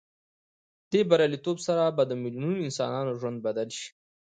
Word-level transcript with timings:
دې 0.91 1.01
بریالیتوب 1.09 1.57
سره 1.67 1.83
به 1.95 2.03
د 2.07 2.11
میلیونونو 2.21 2.63
انسانانو 2.67 3.17
ژوند 3.19 3.37
بدل 3.45 3.69
شي. 3.77 3.89